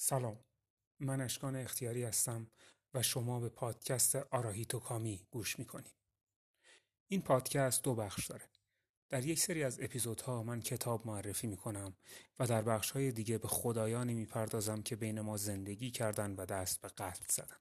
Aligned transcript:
سلام. 0.00 0.44
من 1.00 1.20
اشکان 1.20 1.56
اختیاری 1.56 2.04
هستم 2.04 2.50
و 2.94 3.02
شما 3.02 3.40
به 3.40 3.48
پادکست 3.48 4.16
آراهیتو 4.16 4.78
کامی 4.78 5.26
گوش 5.30 5.58
می‌کنید. 5.58 5.94
این 7.08 7.22
پادکست 7.22 7.82
دو 7.82 7.94
بخش 7.94 8.26
داره. 8.26 8.48
در 9.08 9.24
یک 9.24 9.40
سری 9.40 9.64
از 9.64 9.80
اپیزودها 9.80 10.42
من 10.42 10.60
کتاب 10.60 11.06
معرفی 11.06 11.46
می‌کنم 11.46 11.96
و 12.38 12.46
در 12.46 12.62
بخشهای 12.62 13.12
دیگه 13.12 13.38
به 13.38 13.48
خدایانی 13.48 14.14
می‌پردازم 14.14 14.82
که 14.82 14.96
بین 14.96 15.20
ما 15.20 15.36
زندگی 15.36 15.90
کردن 15.90 16.34
و 16.34 16.46
دست 16.46 16.80
به 16.80 16.88
قتل 16.88 17.26
زدن. 17.30 17.56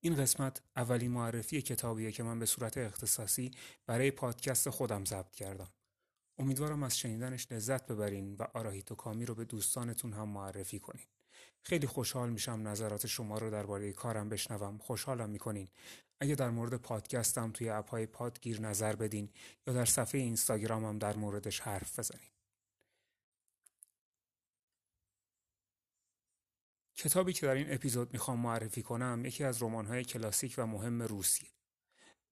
این 0.00 0.16
قسمت 0.16 0.62
اولین 0.76 1.10
معرفی 1.10 1.62
کتابیه 1.62 2.12
که 2.12 2.22
من 2.22 2.38
به 2.38 2.46
صورت 2.46 2.78
اختصاصی 2.78 3.50
برای 3.86 4.10
پادکست 4.10 4.70
خودم 4.70 5.04
ضبط 5.04 5.34
کردم. 5.34 5.72
امیدوارم 6.38 6.82
از 6.82 6.98
شنیدنش 6.98 7.52
لذت 7.52 7.86
ببرین 7.86 8.34
و 8.34 8.42
آراهیتو 8.42 8.94
کامی 8.94 9.26
رو 9.26 9.34
به 9.34 9.44
دوستانتون 9.44 10.12
هم 10.12 10.28
معرفی 10.28 10.78
کنین. 10.78 11.06
خیلی 11.62 11.86
خوشحال 11.86 12.30
میشم 12.30 12.68
نظرات 12.68 13.06
شما 13.06 13.38
رو 13.38 13.50
درباره 13.50 13.92
کارم 13.92 14.28
بشنوم. 14.28 14.78
خوشحالم 14.78 15.30
می‌کنین. 15.30 15.68
اگه 16.20 16.34
در 16.34 16.50
مورد 16.50 16.74
پادکستم 16.74 17.50
توی 17.52 17.68
اپهای 17.68 18.06
پادگیر 18.06 18.60
نظر 18.60 18.96
بدین 18.96 19.28
یا 19.66 19.74
در 19.74 19.84
صفحه 19.84 20.20
اینستاگرامم 20.20 20.98
در 20.98 21.16
موردش 21.16 21.60
حرف 21.60 21.98
بزنین. 21.98 22.30
کتابی 26.96 27.32
که 27.32 27.46
در 27.46 27.54
این 27.54 27.72
اپیزود 27.72 28.12
می‌خوام 28.12 28.40
معرفی 28.40 28.82
کنم 28.82 29.22
یکی 29.24 29.44
از 29.44 29.62
رمان‌های 29.62 30.04
کلاسیک 30.04 30.54
و 30.58 30.66
مهم 30.66 31.02
روسیه. 31.02 31.48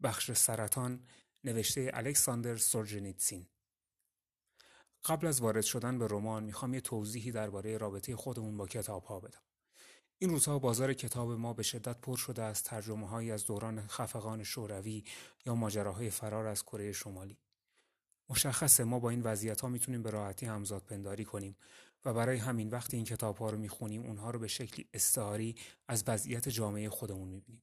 بخش 0.03 0.33
سرطان 0.33 1.07
نوشته 1.45 1.91
الکساندر 1.95 2.57
سورجنیتسین 2.57 3.47
قبل 5.05 5.27
از 5.27 5.41
وارد 5.41 5.65
شدن 5.65 5.99
به 5.99 6.07
رمان 6.11 6.45
می‌خوام 6.45 6.75
یه 6.75 6.81
توضیحی 6.81 7.33
درباره 7.33 7.79
رابطه 7.79 8.17
خودمون 8.17 8.57
با 8.57 8.67
کتاب 8.67 9.05
ها 9.05 9.21
بدم. 9.21 9.43
این 10.19 10.31
روزها 10.31 10.59
بازار 10.59 10.95
کتاب 10.95 11.31
ما 11.31 11.53
به 11.53 11.63
شدت 11.63 12.01
پر 12.01 12.17
شده 12.17 12.43
از 12.43 12.63
ترجمه 12.63 13.09
هایی 13.09 13.31
از 13.31 13.47
دوران 13.47 13.87
خفقان 13.87 14.43
شوروی 14.43 15.05
یا 15.47 15.55
ماجراهای 15.55 16.11
فرار 16.11 16.47
از 16.47 16.63
کره 16.63 16.93
شمالی. 16.93 17.39
مشخصه 18.31 18.85
ما 18.85 18.99
با 18.99 19.11
این 19.11 19.23
وضعیت 19.23 19.61
ها 19.61 19.69
می‌تونیم 19.69 20.03
به 20.03 20.11
راحتی 20.11 20.47
همزاد 20.47 20.83
پنداری 20.83 21.25
کنیم 21.25 21.57
و 22.05 22.15
برای 22.15 22.37
همین 22.37 22.71
وقتی 22.71 22.97
این 22.97 23.07
کتاب 23.07 23.37
ها 23.37 23.51
رو 23.51 23.59
می‌خونیم 23.59 24.03
اونها 24.03 24.31
رو 24.31 24.39
به 24.39 24.49
شکلی 24.49 24.89
استعاری 24.95 25.55
از 25.89 26.05
وضعیت 26.07 26.49
جامعه 26.49 26.89
خودمون 26.89 27.29
می‌بینیم. 27.29 27.63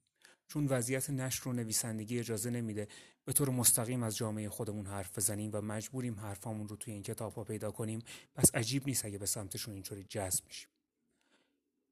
چون 0.50 0.66
وضعیت 0.67 1.09
نشر 1.09 1.50
و 1.50 1.53
نویسندگی 1.53 2.19
اجازه 2.19 2.50
نمیده 2.50 2.88
به 3.25 3.33
طور 3.33 3.50
مستقیم 3.50 4.03
از 4.03 4.17
جامعه 4.17 4.50
خودمون 4.50 4.86
حرف 4.86 5.17
بزنیم 5.17 5.50
و 5.53 5.61
مجبوریم 5.61 6.19
حرفامون 6.19 6.67
رو 6.67 6.75
توی 6.75 6.94
این 6.94 7.03
کتاب 7.03 7.33
ها 7.33 7.44
پیدا 7.44 7.72
کنیم. 7.72 8.02
پس 8.36 8.55
عجیب 8.55 8.88
نیست 8.88 9.05
اگه 9.05 9.17
به 9.17 9.25
سمتشون 9.25 9.73
اینطوری 9.73 10.03
جذب 10.03 10.45
میشیم. 10.47 10.70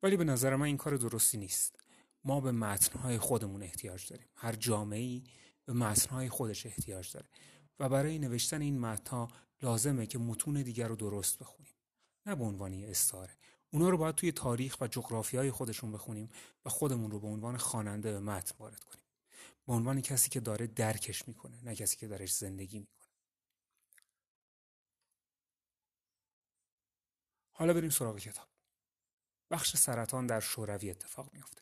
ولی 0.03 0.17
به 0.17 0.23
نظر 0.23 0.55
من 0.55 0.66
این 0.66 0.78
کار 0.78 0.95
درستی 0.95 1.38
نیست. 1.38 1.75
ما 2.23 2.41
به 2.41 2.52
متنهای 2.52 3.17
خودمون 3.17 3.63
احتیاج 3.63 4.08
داریم. 4.09 4.28
هر 4.35 4.55
جامعه 4.55 5.22
به 5.66 5.73
متنهای 5.73 6.30
خودش 6.30 6.66
احتیاج 6.66 7.13
داره. 7.13 7.28
و 7.80 7.89
برای 7.89 8.19
نوشتن 8.19 8.61
این 8.61 8.80
متنها 8.80 9.28
لازمه 9.61 10.05
که 10.05 10.17
متون 10.17 10.61
دیگر 10.61 10.88
رو 10.88 10.95
درست 10.95 11.39
بخونیم. 11.39 11.73
نه 12.25 12.35
به 12.35 12.44
عنوان 12.44 12.73
استاره 12.73 13.33
اونا 13.69 13.89
رو 13.89 13.97
باید 13.97 14.15
توی 14.15 14.31
تاریخ 14.31 14.81
و 14.81 14.87
های 15.33 15.51
خودشون 15.51 15.91
بخونیم 15.91 16.29
و 16.65 16.69
خودمون 16.69 17.11
رو 17.11 17.19
به 17.19 17.27
عنوان 17.27 17.57
خواننده 17.57 18.11
به 18.11 18.19
متن 18.19 18.55
وارد 18.59 18.83
کنیم. 18.83 19.03
به 19.65 19.73
عنوان 19.73 20.01
کسی 20.01 20.29
که 20.29 20.39
داره 20.39 20.67
درکش 20.67 21.27
می‌کنه 21.27 21.63
نه 21.63 21.75
کسی 21.75 21.97
که 21.97 22.07
درش 22.07 22.33
زندگی 22.33 22.79
می‌کنه. 22.79 23.07
حالا 27.51 27.73
بریم 27.73 27.89
سراغ 27.89 28.19
کتاب. 28.19 28.47
بخش 29.51 29.77
سرطان 29.77 30.27
در 30.27 30.39
شوروی 30.39 30.91
اتفاق 30.91 31.33
میافته. 31.33 31.61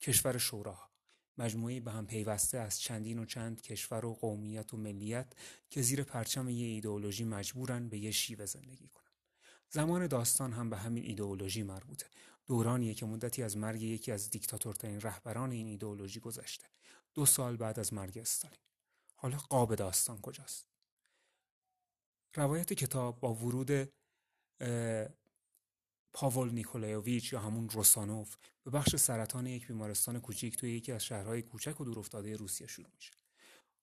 کشور 0.00 0.38
شوراها 0.38 0.90
مجموعی 1.38 1.80
به 1.80 1.92
هم 1.92 2.06
پیوسته 2.06 2.58
از 2.58 2.80
چندین 2.80 3.18
و 3.18 3.24
چند 3.24 3.62
کشور 3.62 4.04
و 4.04 4.14
قومیت 4.14 4.74
و 4.74 4.76
ملیت 4.76 5.32
که 5.70 5.82
زیر 5.82 6.02
پرچم 6.02 6.48
یه 6.48 6.66
ایدئولوژی 6.66 7.24
مجبورن 7.24 7.88
به 7.88 7.98
یه 7.98 8.10
شیوه 8.10 8.46
زندگی 8.46 8.88
کنن. 8.88 9.03
زمان 9.74 10.06
داستان 10.06 10.52
هم 10.52 10.70
به 10.70 10.76
همین 10.76 11.04
ایدئولوژی 11.04 11.62
مربوطه. 11.62 12.06
دورانیه 12.46 12.94
که 12.94 13.06
مدتی 13.06 13.42
از 13.42 13.56
مرگ 13.56 13.82
یکی 13.82 14.12
از 14.12 14.30
دیکتاتورترین 14.30 15.00
رهبران 15.00 15.50
این 15.50 15.66
ایدئولوژی 15.66 16.20
گذشته. 16.20 16.66
دو 17.14 17.26
سال 17.26 17.56
بعد 17.56 17.78
از 17.78 17.92
مرگ 17.92 18.18
استالین. 18.18 18.58
حالا 19.14 19.36
قاب 19.36 19.74
داستان 19.74 20.20
کجاست؟ 20.20 20.68
روایت 22.34 22.72
کتاب 22.72 23.20
با 23.20 23.34
ورود 23.34 23.92
پاول 26.12 26.50
نیکولایوویچ 26.50 27.32
یا 27.32 27.40
همون 27.40 27.68
روسانوف 27.68 28.36
به 28.64 28.70
بخش 28.70 28.96
سرطان 28.96 29.46
یک 29.46 29.66
بیمارستان 29.66 30.20
کوچیک 30.20 30.56
توی 30.56 30.76
یکی 30.76 30.92
از 30.92 31.04
شهرهای 31.04 31.42
کوچک 31.42 31.80
و 31.80 31.84
دورافتاده 31.84 32.36
روسیه 32.36 32.66
شروع 32.66 32.90
میشه. 32.96 33.23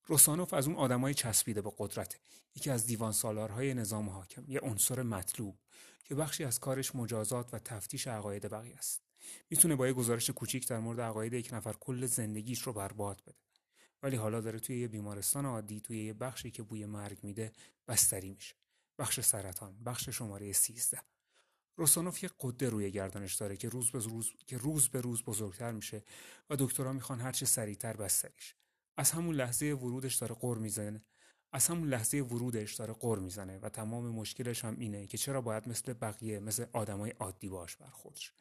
روسانوف 0.05 0.53
از 0.53 0.67
اون 0.67 0.75
آدمای 0.75 1.13
چسبیده 1.13 1.61
به 1.61 1.71
قدرت. 1.77 2.19
یکی 2.55 2.69
از 2.69 2.85
دیوان 2.85 3.11
سالارهای 3.11 3.73
نظام 3.73 4.09
حاکم 4.09 4.43
یه 4.47 4.59
عنصر 4.59 5.03
مطلوب 5.03 5.57
که 6.03 6.15
بخشی 6.15 6.43
از 6.43 6.59
کارش 6.59 6.95
مجازات 6.95 7.53
و 7.53 7.59
تفتیش 7.59 8.07
عقاید 8.07 8.49
بقیه 8.49 8.75
است. 8.75 9.01
می‌تونه 9.49 9.75
با 9.75 9.87
یه 9.87 9.93
گزارش 9.93 10.29
کوچیک 10.29 10.67
در 10.67 10.79
مورد 10.79 11.01
عقاید 11.01 11.33
یک 11.33 11.53
نفر 11.53 11.73
کل 11.73 12.05
زندگیش 12.05 12.61
رو 12.61 12.73
برباد 12.73 13.21
بده. 13.21 13.37
ولی 14.03 14.15
حالا 14.15 14.41
داره 14.41 14.59
توی 14.59 14.79
یه 14.79 14.87
بیمارستان 14.87 15.45
عادی 15.45 15.81
توی 15.81 16.05
یه 16.05 16.13
بخشی 16.13 16.51
که 16.51 16.63
بوی 16.63 16.85
مرگ 16.85 17.19
میده 17.23 17.51
بستری 17.87 18.29
میشه. 18.29 18.55
بخش 18.99 19.19
سرطان 19.19 19.83
بخش 19.83 20.09
شماره 20.09 20.53
13 20.53 21.01
روسانوف 21.75 22.23
یه 22.23 22.29
قده 22.39 22.69
روی 22.69 22.91
گردنش 22.91 23.35
داره 23.35 23.57
که 23.57 23.69
روز 23.69 23.91
به 23.91 23.99
روز 23.99 24.31
که 24.47 24.57
روز 24.57 24.89
به 24.89 25.01
روز 25.01 25.23
بزرگتر 25.23 25.71
میشه 25.71 26.03
و 26.49 26.55
دکترها 26.55 26.93
می‌خوان 26.93 27.21
هر 27.21 27.31
چه 27.31 27.45
سریعتر 27.45 27.97
بستریش. 27.97 28.55
از 28.97 29.11
همون 29.11 29.35
لحظه 29.35 29.73
ورودش 29.73 30.15
داره 30.15 30.35
قر 30.35 30.57
می‌زنه. 30.57 31.03
از 31.53 31.67
همون 31.67 31.89
لحظه 31.89 32.17
ورودش 32.17 32.73
داره 32.73 32.93
قر 32.93 33.19
می‌زنه 33.19 33.59
و 33.59 33.69
تمام 33.69 34.09
مشکلش 34.09 34.65
هم 34.65 34.75
اینه 34.79 35.07
که 35.07 35.17
چرا 35.17 35.41
باید 35.41 35.69
مثل 35.69 35.93
بقیه 35.93 36.39
مثل 36.39 36.65
آدمای 36.73 37.11
عادی 37.19 37.49
باش 37.49 37.75
برخودش 37.75 38.33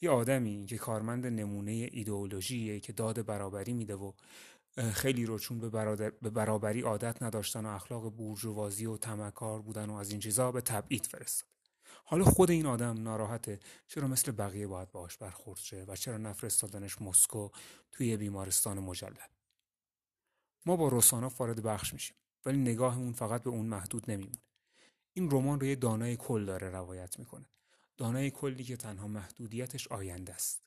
یه 0.00 0.10
آدمی 0.10 0.66
که 0.66 0.78
کارمند 0.78 1.26
نمونه 1.26 1.88
ایدئولوژیه 1.92 2.80
که 2.80 2.92
داد 2.92 3.26
برابری 3.26 3.72
میده 3.72 3.94
و 3.94 4.12
خیلی 4.92 5.26
رو 5.26 5.38
چون 5.38 5.60
به, 5.60 5.70
به 6.10 6.30
برابری 6.30 6.80
عادت 6.80 7.22
نداشتن 7.22 7.66
و 7.66 7.68
اخلاق 7.68 8.10
بورژوازی 8.10 8.86
و 8.86 8.96
تمکار 8.96 9.62
بودن 9.62 9.90
و 9.90 9.94
از 9.94 10.10
این 10.10 10.20
چیزا 10.20 10.52
به 10.52 10.60
تبعید 10.60 11.06
فرستاد 11.06 11.48
حالا 12.04 12.24
خود 12.24 12.50
این 12.50 12.66
آدم 12.66 13.02
ناراحته 13.02 13.60
چرا 13.86 14.08
مثل 14.08 14.32
بقیه 14.32 14.66
باید 14.66 14.90
باش 14.90 15.16
برخورد 15.16 15.60
شه 15.60 15.84
و 15.88 15.96
چرا 15.96 16.18
نفرستادنش 16.18 17.02
مسکو 17.02 17.48
توی 17.92 18.16
بیمارستان 18.16 18.78
مجلل؟ 18.78 19.14
ما 20.66 20.76
با 20.76 20.88
روسانوف 20.88 21.40
وارد 21.40 21.62
بخش 21.62 21.92
میشیم 21.92 22.16
ولی 22.44 22.58
نگاهمون 22.58 23.12
فقط 23.12 23.42
به 23.42 23.50
اون 23.50 23.66
محدود 23.66 24.10
نمیمونه. 24.10 24.42
این 25.12 25.30
رمان 25.30 25.60
رو 25.60 25.66
یه 25.66 25.74
دانای 25.74 26.16
کل 26.16 26.44
داره 26.44 26.70
روایت 26.70 27.18
می‌کنه. 27.18 27.46
دانای 27.96 28.30
کلی 28.30 28.64
که 28.64 28.76
تنها 28.76 29.08
محدودیتش 29.08 29.88
آینده 29.88 30.34
است. 30.34 30.62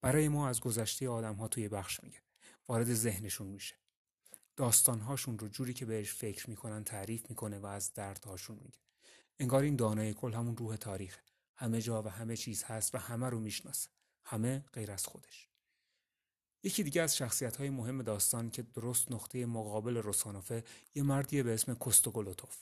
برای 0.00 0.28
ما 0.28 0.48
از 0.48 0.60
گذشته 0.60 1.08
آدم 1.08 1.34
ها 1.34 1.48
توی 1.48 1.68
بخش 1.68 2.02
میگه. 2.02 2.22
وارد 2.68 2.94
ذهنشون 2.94 3.46
میشه. 3.46 3.74
داستانهاشون 4.56 5.38
رو 5.38 5.48
جوری 5.48 5.74
که 5.74 5.86
بهش 5.86 6.12
فکر 6.12 6.50
می‌کنن 6.50 6.84
تعریف 6.84 7.30
می‌کنه 7.30 7.58
و 7.58 7.66
از 7.66 7.94
دردهاشون 7.94 8.56
میگه. 8.64 8.78
انگار 9.38 9.62
این 9.62 9.76
دانای 9.76 10.14
کل 10.14 10.34
همون 10.34 10.56
روح 10.56 10.76
تاریخه. 10.76 11.20
همه 11.56 11.80
جا 11.80 12.02
و 12.02 12.08
همه 12.08 12.36
چیز 12.36 12.64
هست 12.64 12.94
و 12.94 12.98
همه 12.98 13.28
رو 13.28 13.40
می‌شناسه. 13.40 13.90
همه 14.24 14.64
غیر 14.72 14.92
از 14.92 15.06
خودش. 15.06 15.48
یکی 16.66 16.82
دیگه 16.82 17.02
از 17.02 17.16
شخصیت 17.16 17.56
های 17.56 17.70
مهم 17.70 18.02
داستان 18.02 18.50
که 18.50 18.62
درست 18.62 19.12
نقطه 19.12 19.46
مقابل 19.46 19.96
روسانوفه 19.96 20.64
یه 20.94 21.02
مردیه 21.02 21.42
به 21.42 21.54
اسم 21.54 21.74
کوستوگولوتوف. 21.74 22.56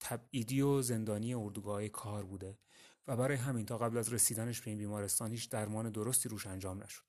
تبعیدی 0.00 0.60
و 0.60 0.82
زندانی 0.82 1.34
اردوگاه 1.34 1.88
کار 1.88 2.24
بوده 2.24 2.58
و 3.06 3.16
برای 3.16 3.36
همین 3.36 3.66
تا 3.66 3.78
قبل 3.78 3.98
از 3.98 4.12
رسیدنش 4.12 4.60
به 4.60 4.70
این 4.70 4.78
بیمارستان 4.78 5.30
هیچ 5.30 5.50
درمان 5.50 5.90
درستی 5.90 6.28
روش 6.28 6.46
انجام 6.46 6.82
نشد. 6.82 7.04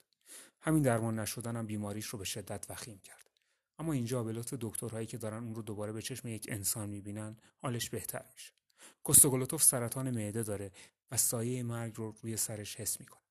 همین 0.60 0.82
درمان 0.82 1.18
نشدن 1.18 1.56
هم 1.56 1.66
بیماریش 1.66 2.06
رو 2.06 2.18
به 2.18 2.24
شدت 2.24 2.66
وخیم 2.68 2.98
کرد. 2.98 3.30
اما 3.78 3.92
اینجا 3.92 4.22
به 4.22 4.32
لطف 4.32 4.54
دکترهایی 4.60 5.06
که 5.06 5.18
دارن 5.18 5.44
اون 5.44 5.54
رو 5.54 5.62
دوباره 5.62 5.92
به 5.92 6.02
چشم 6.02 6.28
یک 6.28 6.46
انسان 6.50 6.88
می‌بینن 6.88 7.36
حالش 7.62 7.90
بهتر 7.90 8.24
میشه. 8.32 8.52
کوستوگولوتوف 9.02 9.62
سرطان 9.62 10.10
معده 10.10 10.42
داره 10.42 10.72
و 11.10 11.16
سایه 11.16 11.62
مرگ 11.62 11.94
رو 11.96 12.14
روی 12.22 12.36
سرش 12.36 12.76
حس 12.76 13.00
می‌کنه. 13.00 13.25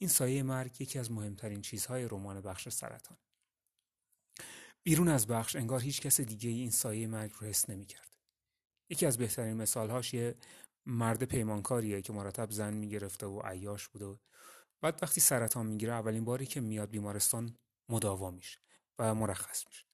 این 0.00 0.10
سایه 0.10 0.42
مرگ 0.42 0.80
یکی 0.80 0.98
از 0.98 1.10
مهمترین 1.12 1.62
چیزهای 1.62 2.04
رمان 2.04 2.40
بخش 2.40 2.68
سرطان. 2.68 3.18
بیرون 4.86 5.08
از 5.08 5.26
بخش 5.26 5.56
انگار 5.56 5.80
هیچ 5.80 6.00
کس 6.00 6.20
دیگه 6.20 6.50
این 6.50 6.70
سایه 6.70 7.06
مرگ 7.06 7.32
رو 7.40 7.46
حس 7.46 7.70
نمی‌کرد. 7.70 8.16
یکی 8.90 9.06
از 9.06 9.18
بهترین 9.18 9.56
مثالهاش 9.56 10.14
یه 10.14 10.34
مرد 10.86 11.24
پیمانکاریه 11.24 12.02
که 12.02 12.12
مرتب 12.12 12.50
زن 12.50 12.74
می‌گرفته 12.74 13.26
و 13.26 13.40
عیاش 13.44 13.88
بوده. 13.88 14.18
بعد 14.82 14.98
وقتی 15.02 15.20
سرطان 15.20 15.66
می‌گیره 15.66 15.92
اولین 15.92 16.24
باری 16.24 16.46
که 16.46 16.60
میاد 16.60 16.90
بیمارستان 16.90 17.56
مداوا 17.90 18.30
میشه 18.30 18.58
و 18.98 19.14
مرخص 19.14 19.66
میشه. 19.66 19.84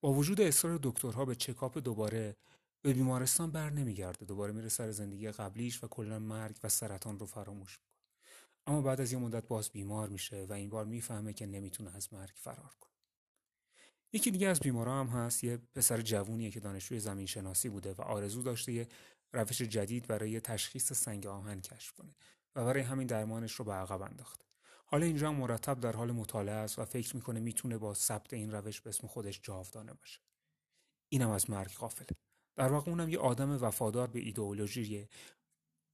با 0.00 0.12
وجود 0.12 0.40
اصرار 0.40 0.80
دکترها 0.82 1.24
به 1.24 1.34
چکاپ 1.34 1.78
دوباره 1.78 2.36
به 2.84 2.92
بیمارستان 2.92 3.50
بر 3.50 3.70
نمیگرده. 3.70 4.24
دوباره 4.26 4.52
میره 4.52 4.68
سر 4.68 4.90
زندگی 4.90 5.30
قبلیش 5.30 5.84
و 5.84 5.88
کلا 5.88 6.18
مرگ 6.18 6.56
و 6.64 6.68
سرطان 6.68 7.18
رو 7.18 7.26
فراموش 7.26 7.78
اما 8.66 8.82
بعد 8.82 9.00
از 9.00 9.12
یه 9.12 9.18
مدت 9.18 9.48
باز 9.48 9.70
بیمار 9.70 10.08
میشه 10.08 10.46
و 10.48 10.52
این 10.52 10.70
بار 10.70 10.84
می‌فهمه 10.84 11.32
که 11.32 11.46
نمی‌تونه 11.46 11.96
از 11.96 12.12
مرگ 12.12 12.32
فرار 12.34 12.74
کنه. 12.80 12.92
یکی 14.12 14.30
دیگه 14.30 14.48
از 14.48 14.60
بیمارا 14.60 15.00
هم 15.00 15.06
هست. 15.06 15.44
یه 15.44 15.56
پسر 15.74 16.00
جوونیه 16.00 16.50
که 16.50 16.60
دانشجوی 16.60 17.00
زمین 17.00 17.26
شناسی 17.26 17.68
بوده 17.68 17.92
و 17.92 18.02
آرزو 18.02 18.42
داشته 18.42 18.72
یه 18.72 18.88
روش 19.32 19.62
جدید 19.62 20.06
برای 20.06 20.40
تشخیص 20.40 20.92
سنگ 20.92 21.26
آهن 21.26 21.60
کشف 21.60 21.92
کنه 21.92 22.14
و 22.56 22.64
برای 22.64 22.82
همین 22.82 23.06
درمانش 23.06 23.52
رو 23.52 23.64
به 23.64 23.72
عقب 23.72 24.02
انداخته. 24.02 24.44
حالا 24.86 25.06
اینجا 25.06 25.32
مرتب 25.32 25.80
در 25.80 25.92
حال 25.96 26.12
مطالعه 26.12 26.54
است 26.54 26.78
و 26.78 26.84
فکر 26.84 27.16
می‌کنه 27.16 27.40
می‌تونه 27.40 27.78
با 27.78 27.94
ثبت 27.94 28.32
این 28.32 28.52
روش 28.52 28.80
به 28.80 28.90
اسم 28.90 29.06
خودش 29.06 29.40
جاودانه 29.42 29.92
باشه. 29.92 30.20
اینم 31.08 31.30
از 31.30 31.50
مرگ 31.50 31.74
غافله. 31.74 32.06
در 32.56 32.68
واقع 32.68 32.90
اونم 32.90 33.08
یه 33.08 33.18
آدم 33.18 33.62
وفادار 33.62 34.06
به 34.06 34.18
ایدئولوژیه 34.20 35.08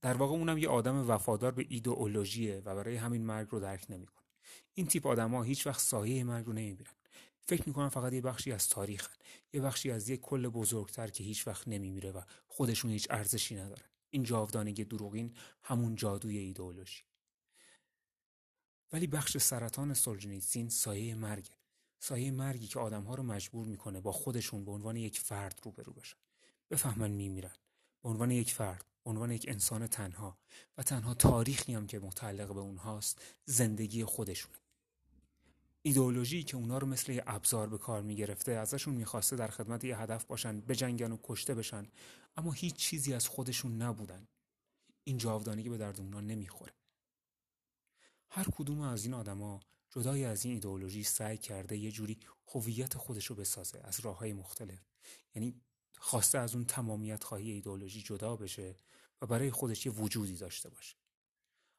در 0.02 0.16
واقع 0.16 0.32
اونم 0.32 0.58
یه 0.58 0.68
آدم 0.68 1.10
وفادار 1.10 1.52
به 1.52 1.66
ایدئولوژیه 1.68 2.62
و 2.64 2.74
برای 2.74 2.96
همین 2.96 3.26
مرگ 3.26 3.48
رو 3.50 3.60
درک 3.60 3.86
نمی‌کنه. 3.88 4.24
این 4.74 4.86
تیپ 4.86 5.06
آدما 5.06 5.42
هیچ 5.42 5.66
وقت 5.66 5.80
سایه 5.80 6.24
مرگ 6.24 6.46
رو 6.46 6.52
نمی‌بینن. 6.52 6.90
فکر 7.44 7.62
می‌کنن 7.66 7.88
فقط 7.88 8.12
یه 8.12 8.20
بخشی 8.20 8.52
از 8.52 8.68
تاریخن. 8.68 9.14
یه 9.52 9.60
بخشی 9.60 9.90
از 9.90 10.08
یه 10.08 10.16
کل 10.16 10.48
بزرگتر 10.48 11.08
که 11.08 11.24
هیچ 11.24 11.46
وقت 11.46 11.68
نمیمیره 11.68 12.12
و 12.12 12.20
خودشون 12.46 12.90
هیچ 12.90 13.06
ارزشی 13.10 13.56
ندارن. 13.56 13.88
این 14.10 14.22
جاودانگی 14.22 14.84
دروغین 14.84 15.34
همون 15.62 15.94
جادوی 15.94 16.38
ایدئولوژی. 16.38 17.02
ولی 18.92 19.06
بخش 19.06 19.38
سرطان 19.38 19.94
سولجنیتسین 19.94 20.68
سایه 20.68 21.14
مرگه. 21.14 21.54
سایه 21.98 22.30
مرگی 22.30 22.66
که 22.66 22.80
آدمها 22.80 23.14
رو 23.14 23.22
مجبور 23.22 23.66
می‌کنه 23.66 24.00
با 24.00 24.12
خودشون 24.12 24.64
به 24.64 24.70
عنوان 24.70 24.96
یک 24.96 25.20
فرد 25.20 25.60
روبرو 25.62 25.92
بشن. 25.92 26.18
بفهمن 26.70 27.10
میمیرن. 27.10 27.54
به 28.02 28.08
عنوان 28.08 28.30
یک 28.30 28.52
فرد. 28.52 28.91
عنوان 29.04 29.30
یک 29.30 29.44
انسان 29.48 29.86
تنها 29.86 30.38
و 30.78 30.82
تنها 30.82 31.14
تاریخی 31.14 31.74
هم 31.74 31.86
که 31.86 31.98
متعلق 31.98 32.54
به 32.54 32.60
اونهاست 32.60 33.22
زندگی 33.44 34.04
خودشونه. 34.04 34.56
ایدئولوژی 35.82 36.42
که 36.42 36.56
اونا 36.56 36.78
رو 36.78 36.86
مثل 36.86 37.12
یه 37.12 37.22
ابزار 37.26 37.68
به 37.68 37.78
کار 37.78 38.02
می‌گرفته 38.02 38.52
ازشون 38.52 38.94
می‌خواسته 38.94 39.36
در 39.36 39.48
خدمت 39.48 39.84
یه 39.84 39.98
هدف 39.98 40.24
باشن 40.24 40.60
بجنگن 40.60 41.12
و 41.12 41.18
کشته 41.22 41.54
بشن 41.54 41.86
اما 42.36 42.52
هیچ 42.52 42.74
چیزی 42.74 43.14
از 43.14 43.28
خودشون 43.28 43.82
نبودن. 43.82 44.28
این 45.04 45.18
جاودانگی 45.18 45.68
به 45.68 45.78
درد 45.78 46.00
اونا 46.00 46.20
نمی‌خوره. 46.20 46.72
هر 48.28 48.44
کدوم 48.44 48.80
از 48.80 49.04
این 49.04 49.14
آدما 49.14 49.60
جدای 49.90 50.24
از 50.24 50.44
این 50.44 50.54
ایدئولوژی 50.54 51.04
سعی 51.04 51.38
کرده 51.38 51.76
یه 51.76 51.92
جوری 51.92 52.18
هویت 52.48 52.96
خودش 52.96 53.26
رو 53.26 53.36
بسازه 53.36 53.80
از 53.84 54.00
راه 54.00 54.18
های 54.18 54.32
مختلف. 54.32 54.80
یعنی 55.34 55.54
خواسته 55.98 56.38
از 56.38 56.54
اون 56.54 56.64
تمامیت 56.64 57.24
خواهی 57.24 57.50
ایدئولوژی 57.50 58.02
جدا 58.02 58.36
بشه 58.36 58.76
و 59.22 59.26
برای 59.26 59.50
خودش 59.50 59.86
یه 59.86 59.92
وجودی 59.92 60.36
داشته 60.36 60.70
باشه. 60.70 60.96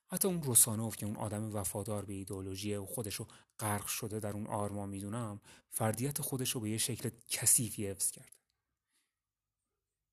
حتی 0.07 0.27
اون 0.27 0.43
روسانوف 0.43 0.95
که 0.95 1.05
اون 1.05 1.15
آدم 1.15 1.55
وفادار 1.55 2.05
به 2.05 2.13
ایدئولوژی 2.13 2.75
و 2.75 2.85
خودش 2.85 3.15
رو 3.15 3.27
غرق 3.59 3.85
شده 3.85 4.19
در 4.19 4.31
اون 4.31 4.47
آرما 4.47 4.85
می‌دونم 4.85 5.41
فردیت 5.69 6.21
خودش 6.21 6.51
رو 6.51 6.61
به 6.61 6.69
یه 6.69 6.77
شکل 6.77 7.09
کثیفی 7.29 7.87
حفظ 7.87 8.11
کرده. 8.11 8.37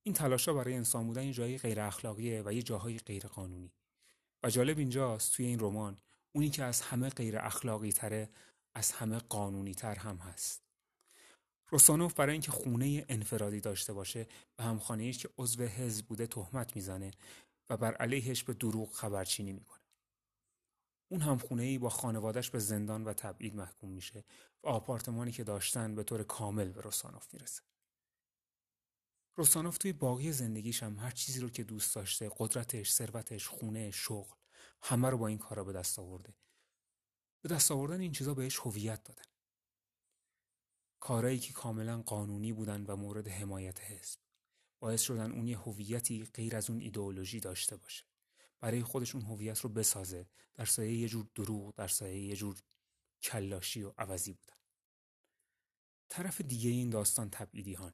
این 0.02 0.14
تلاشا 0.14 0.54
برای 0.54 0.74
انسان 0.74 1.06
بودن 1.06 1.24
یه 1.24 1.32
جایی 1.32 1.58
غیر 1.58 1.80
اخلاقیه 1.80 2.42
و 2.46 2.52
یه 2.52 2.62
جاهای 2.62 2.98
غیر 2.98 3.26
قانونی 3.26 3.72
و 4.42 4.50
جالب 4.50 4.78
اینجاست 4.78 5.32
توی 5.32 5.46
این 5.46 5.58
رمان 5.60 5.98
اونی 6.32 6.50
که 6.50 6.64
از 6.64 6.80
همه 6.80 7.08
غیر 7.08 7.38
اخلاقی 7.38 7.92
تره 7.92 8.30
از 8.74 8.92
همه 8.92 9.18
قانونی 9.18 9.74
تر 9.74 9.94
هم 9.94 10.16
هست. 10.16 10.69
روسانوف 11.70 12.14
برای 12.14 12.32
اینکه 12.32 12.50
خونه 12.50 13.04
انفرادی 13.08 13.60
داشته 13.60 13.92
باشه 13.92 14.26
به 14.56 14.64
همخانه‌ایش 14.64 15.18
که 15.18 15.28
عضو 15.38 15.64
حزب 15.64 16.06
بوده 16.06 16.26
تهمت 16.26 16.76
می‌زنه 16.76 17.10
و 17.70 17.76
بر 17.76 17.94
علیهش 17.94 18.42
به 18.42 18.54
دروغ 18.54 18.92
خبرچینی 18.92 19.52
می‌کنه. 19.52 19.80
اون 21.12 21.20
هم 21.20 21.38
خونه 21.38 21.62
ای 21.62 21.78
با 21.78 21.88
خانوادش 21.88 22.50
به 22.50 22.58
زندان 22.58 23.04
و 23.04 23.12
تبعید 23.12 23.54
محکوم 23.54 23.90
میشه 23.90 24.24
و 24.64 24.68
آپارتمانی 24.68 25.32
که 25.32 25.44
داشتن 25.44 25.94
به 25.94 26.02
طور 26.02 26.22
کامل 26.22 26.72
به 26.72 26.80
روسانوف 26.80 27.34
می‌رسه. 27.34 27.62
روسانوف 29.36 29.78
توی 29.78 29.92
باقی 29.92 30.32
زندگیش 30.32 30.82
هم 30.82 30.98
هر 30.98 31.10
چیزی 31.10 31.40
رو 31.40 31.50
که 31.50 31.64
دوست 31.64 31.94
داشته 31.94 32.30
قدرتش، 32.38 32.92
ثروتش، 32.92 33.48
خونه، 33.48 33.90
شغل 33.90 34.36
همه 34.82 35.10
رو 35.10 35.18
با 35.18 35.26
این 35.26 35.38
کارا 35.38 35.64
به 35.64 35.72
دست 35.72 35.98
آورده. 35.98 36.34
به 37.42 37.48
دست 37.48 37.70
آوردن 37.70 38.00
این 38.00 38.12
چیزا 38.12 38.34
بهش 38.34 38.58
هویت 38.58 39.04
دادن. 39.04 39.24
کارایی 41.10 41.38
که 41.38 41.52
کاملا 41.52 42.02
قانونی 42.02 42.52
بودن 42.52 42.84
و 42.84 42.96
مورد 42.96 43.28
حمایت 43.28 43.80
حزب. 43.80 44.18
باعث 44.82 45.02
شدن 45.02 45.32
اون 45.32 45.48
یه 45.48 45.58
هویتی 45.58 46.24
غیر 46.24 46.56
از 46.56 46.70
اون 46.70 46.80
ایدئولوژی 46.80 47.40
داشته 47.40 47.76
باشه. 47.76 48.04
برای 48.60 48.82
خودش 48.82 49.14
اون 49.14 49.24
هویت 49.24 49.60
رو 49.60 49.68
بسازه. 49.70 50.28
در 50.54 50.64
سایه 50.64 50.92
یه 50.92 51.08
جور 51.08 51.26
دروغ 51.34 51.74
در 51.74 51.88
سایه 51.88 52.20
یه 52.20 52.36
جور 52.36 52.62
کلاشی 53.22 53.82
و 53.82 53.92
عوضی 53.98 54.32
بودن. 54.32 54.54
طرف 56.08 56.40
دیگه 56.40 56.70
این 56.70 56.90
داستان 56.90 57.30
تبعیدی 57.30 57.74
هان 57.74 57.92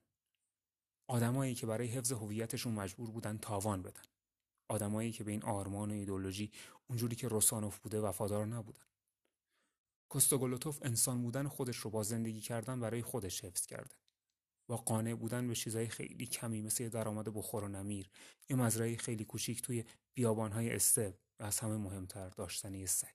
آدمایی 1.09 1.55
که 1.55 1.67
برای 1.67 1.89
حفظ 1.89 2.13
هویتشون 2.13 2.73
مجبور 2.73 3.11
بودن 3.11 3.39
تاوان 3.39 3.83
بدن. 3.83 4.05
آدمایی 4.69 5.13
که 5.13 5.25
به 5.25 5.31
این 5.31 5.43
آرمان 5.43 5.91
و 5.91 5.95
ایدولوژی 5.95 6.53
اونجوری 6.87 7.17
که 7.17 7.29
روسانوف 7.29 7.79
بوده 7.79 8.01
وفادار 8.01 8.47
نبودن. 8.47 8.87
کوستوگولوتوف 10.09 10.79
انسان 10.83 11.23
بودن 11.23 11.49
خودش 11.49 11.77
رو 11.77 11.91
با 11.91 12.03
زندگی 12.03 12.41
کردن 12.41 12.81
برای 12.81 13.03
خودش 13.03 13.45
حفظ 13.45 13.67
کرده 13.67 13.97
با 14.69 14.77
قانع 14.77 15.15
بودن 15.15 15.49
به 15.49 15.55
چیزای 15.55 15.89
خیلی 15.89 16.27
کمی 16.27 16.63
مثل 16.63 16.89
درآمد 16.89 17.35
بخور 17.35 17.65
و 17.65 17.69
نمیر 17.69 18.11
یه 18.51 18.57
مزرعه 18.57 18.97
خیلی 18.97 19.25
کوچیک 19.25 19.63
توی 19.63 19.85
بیابانهای 20.15 20.71
استپ 20.71 21.15
و 21.41 21.45
از 21.45 21.59
همه 21.59 21.77
مهمتر 21.77 22.29
داشتن 22.29 22.75
یه 22.75 22.87
سگ. 22.87 23.15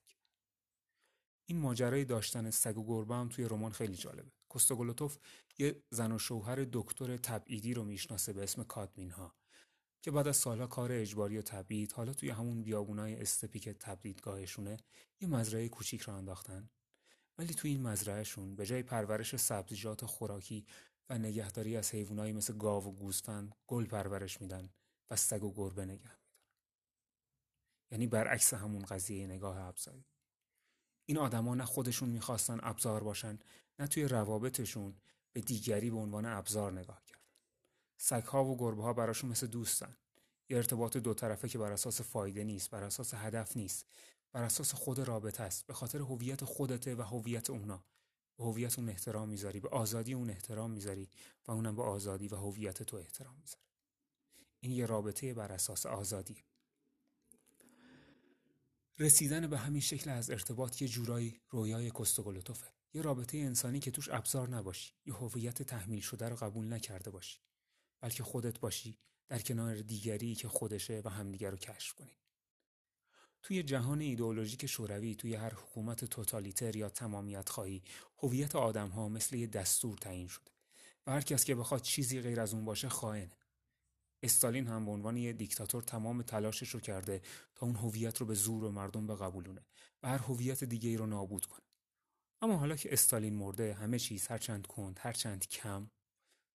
این 1.48 1.58
ماجرای 1.58 2.04
داشتن 2.04 2.50
سگ 2.50 2.78
و 2.78 2.86
گربه 2.86 3.14
هم 3.14 3.28
توی 3.28 3.44
رمان 3.44 3.72
خیلی 3.72 3.96
جالبه. 3.96 4.32
کوستوگولوتوف 4.48 5.18
یه 5.58 5.82
زن 5.90 6.12
و 6.12 6.18
شوهر 6.18 6.66
دکتر 6.72 7.16
تبعیدی 7.16 7.74
رو 7.74 7.84
می‌شناسه 7.84 8.32
به 8.32 8.42
اسم 8.42 8.64
کادمین 8.64 9.10
ها 9.10 9.34
که 10.02 10.10
بعد 10.10 10.28
از 10.28 10.36
سالها 10.36 10.66
کار 10.66 10.92
اجباری 10.92 11.38
و 11.38 11.42
تبعید 11.42 11.92
حالا 11.92 12.12
توی 12.12 12.30
همون 12.30 12.62
بیابونای 12.62 13.20
استپی 13.20 13.58
که 13.58 13.72
تبعیدگاهشونه 13.72 14.76
یه 15.20 15.28
مزرعه 15.28 15.68
کوچیک 15.68 16.00
رو 16.00 16.14
انداختن 16.14 16.70
ولی 17.38 17.54
توی 17.54 17.70
این 17.70 17.82
مزرعهشون 17.82 18.56
به 18.56 18.66
جای 18.66 18.82
پرورش 18.82 19.36
سبزیجات 19.36 20.04
خوراکی 20.04 20.66
و 21.10 21.18
نگهداری 21.18 21.76
از 21.76 21.90
حیوانایی 21.90 22.32
مثل 22.32 22.56
گاو 22.56 22.84
و 22.84 22.92
گوسفند 22.92 23.54
گل 23.66 23.86
پرورش 23.86 24.40
میدن 24.40 24.70
و 25.10 25.16
سگ 25.16 25.42
و 25.44 25.52
گربه 25.52 25.84
نگه 25.84 25.92
میدارن. 25.92 26.18
یعنی 27.90 28.06
برعکس 28.06 28.54
همون 28.54 28.82
قضیه 28.82 29.26
نگاه 29.26 29.58
ابزاری. 29.58 30.04
این 31.06 31.18
آدما 31.18 31.54
نه 31.54 31.64
خودشون 31.64 32.08
می‌خواستن 32.08 32.58
ابزار 32.62 33.04
باشن 33.04 33.38
نه 33.78 33.86
توی 33.86 34.04
روابطشون 34.04 34.96
به 35.32 35.40
دیگری 35.40 35.90
به 35.90 35.96
عنوان 35.96 36.26
ابزار 36.26 36.72
نگاه 36.72 37.04
کردن. 37.04 37.22
سگها 37.96 38.44
و 38.44 38.56
گربه 38.56 38.82
ها 38.82 38.92
براشون 38.92 39.30
مثل 39.30 39.46
دوستن. 39.46 39.96
یه 40.48 40.56
ارتباط 40.56 40.96
دو 40.96 41.14
طرفه 41.14 41.48
که 41.48 41.58
بر 41.58 41.72
اساس 41.72 42.00
فایده 42.00 42.44
نیست 42.44 42.70
بر 42.70 42.82
اساس 42.82 43.14
هدف 43.14 43.56
نیست. 43.56 43.86
بر 44.32 44.42
اساس 44.42 44.74
خود 44.74 44.98
رابطه 44.98 45.42
است. 45.42 45.66
به 45.66 45.74
خاطر 45.74 45.98
هویت 45.98 46.44
خودته 46.44 46.94
و 46.94 47.02
هویت 47.02 47.50
اونا. 47.50 47.84
به 48.36 48.44
هویت 48.44 48.78
اون 48.78 48.88
احترام 48.88 49.28
می‌ذاری. 49.28 49.60
به 49.60 49.68
آزادی 49.68 50.14
اون 50.14 50.30
احترام 50.30 50.70
می‌ذاری 50.70 51.08
و 51.46 51.52
اونم 51.52 51.76
به 51.76 51.82
آزادی 51.82 52.28
و 52.28 52.36
هویت 52.36 52.82
تو 52.82 52.96
احترام 52.96 53.36
می‌ذاره 53.36 53.62
این 54.60 54.72
یه 54.72 54.86
رابطه 54.86 55.34
بر 55.34 55.52
اساس 55.52 55.86
آزادی. 55.86 56.44
رسیدن 58.98 59.46
به 59.46 59.58
همین 59.58 59.80
شکل 59.80 60.10
از 60.10 60.30
ارتباط 60.30 60.82
یه 60.82 60.88
جورایی 60.88 61.40
رویای 61.50 61.90
کستوگلوتوفه. 61.90 62.66
یه 62.94 63.02
رابطه 63.02 63.38
انسانی 63.38 63.80
که 63.80 63.90
توش 63.90 64.08
ابزار 64.08 64.48
نباشی. 64.48 64.92
یه 65.06 65.14
هویت 65.14 65.62
تحمیل 65.62 66.00
شده 66.00 66.28
رو 66.28 66.36
قبول 66.36 66.72
نکرده 66.72 67.10
باشی. 67.10 67.38
بلکه 68.00 68.22
خودت 68.22 68.60
باشی 68.60 68.98
در 69.28 69.38
کنار 69.38 69.80
دیگری 69.80 70.34
که 70.34 70.48
خودشه 70.48 71.02
و 71.04 71.08
همدیگر 71.08 71.50
رو 71.50 71.56
کشف 71.56 71.94
کنی. 71.94 72.21
توی 73.42 73.62
جهان 73.62 74.00
ایدئولوژیک 74.00 74.66
شوروی 74.66 75.14
توی 75.14 75.34
هر 75.34 75.54
حکومت 75.54 76.04
توتالیتر 76.04 76.76
یا 76.76 76.88
تمامیت 76.88 77.48
خواهی 77.48 77.82
هویت 78.18 78.56
آدم 78.56 78.88
ها 78.88 79.08
مثل 79.08 79.36
یه 79.36 79.46
دستور 79.46 79.98
تعیین 79.98 80.28
شده 80.28 80.50
و 81.06 81.12
هر 81.12 81.20
کس 81.20 81.44
که 81.44 81.54
بخواد 81.54 81.82
چیزی 81.82 82.20
غیر 82.20 82.40
از 82.40 82.54
اون 82.54 82.64
باشه 82.64 82.88
خائنه. 82.88 83.36
استالین 84.22 84.66
هم 84.66 84.84
به 84.84 84.90
عنوان 84.90 85.16
یه 85.16 85.32
دیکتاتور 85.32 85.82
تمام 85.82 86.22
تلاشش 86.22 86.68
رو 86.68 86.80
کرده 86.80 87.22
تا 87.54 87.66
اون 87.66 87.76
هویت 87.76 88.18
رو 88.18 88.26
به 88.26 88.34
زور 88.34 88.64
و 88.64 88.72
مردم 88.72 89.06
بقبولونه 89.06 89.66
و 90.02 90.08
هر 90.08 90.18
هویت 90.18 90.64
دیگه 90.64 90.88
ای 90.88 90.96
رو 90.96 91.06
نابود 91.06 91.46
کنه. 91.46 91.66
اما 92.42 92.56
حالا 92.56 92.76
که 92.76 92.92
استالین 92.92 93.34
مرده 93.34 93.74
همه 93.74 93.98
چیز 93.98 94.26
هرچند 94.26 94.66
کند 94.66 94.98
هرچند 95.02 95.46
کم 95.48 95.90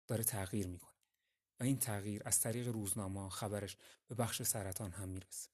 داره 0.07 0.23
تغییر 0.23 0.67
می‌کنه. 0.67 0.97
و 1.59 1.63
این 1.63 1.79
تغییر 1.79 2.21
از 2.25 2.39
طریق 2.39 2.67
روزنامه 2.67 3.29
خبرش 3.29 3.77
به 4.07 4.15
بخش 4.15 4.41
سرطان 4.41 4.91
هم 4.91 5.09
می‌رسه. 5.09 5.49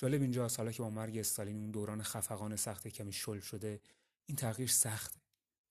جالب 0.00 0.22
اینجا 0.22 0.48
حالا 0.56 0.72
که 0.72 0.82
با 0.82 0.90
مرگ 0.90 1.18
استالین 1.18 1.56
اون 1.56 1.70
دوران 1.70 2.02
خفقان 2.02 2.56
سخت 2.56 2.88
کمی 2.88 3.12
شل 3.12 3.40
شده 3.40 3.80
این 4.26 4.36
تغییر 4.36 4.68
سخته. 4.68 5.20